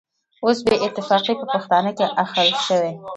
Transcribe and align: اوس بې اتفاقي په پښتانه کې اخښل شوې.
اوس 0.45 0.57
بې 0.65 0.75
اتفاقي 0.85 1.33
په 1.39 1.45
پښتانه 1.53 1.91
کې 1.97 2.05
اخښل 2.23 2.49
شوې. 2.65 2.91